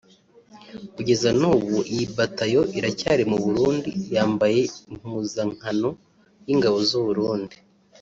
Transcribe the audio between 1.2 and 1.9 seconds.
nan’ubu